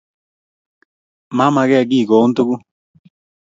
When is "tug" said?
2.35-2.49